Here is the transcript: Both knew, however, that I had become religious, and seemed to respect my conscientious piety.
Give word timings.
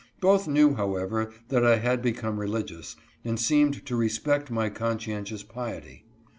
Both 0.19 0.47
knew, 0.47 0.73
however, 0.73 1.31
that 1.49 1.63
I 1.63 1.75
had 1.75 2.01
become 2.01 2.39
religious, 2.39 2.95
and 3.23 3.39
seemed 3.39 3.85
to 3.85 3.95
respect 3.95 4.49
my 4.49 4.67
conscientious 4.71 5.43
piety. 5.43 6.05